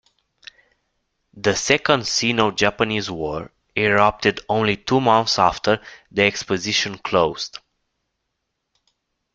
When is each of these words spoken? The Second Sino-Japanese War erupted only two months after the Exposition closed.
The 1.37 1.53
Second 1.53 2.07
Sino-Japanese 2.07 3.11
War 3.11 3.51
erupted 3.75 4.39
only 4.49 4.75
two 4.75 4.99
months 4.99 5.37
after 5.37 5.79
the 6.09 6.23
Exposition 6.23 6.97
closed. 6.97 7.59